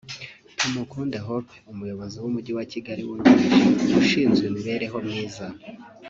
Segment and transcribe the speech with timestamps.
[0.57, 5.45] Tumukunde Hope Umuyobozi w’Umujyi wa Kigali wungirije ushinzwe imibereho myiza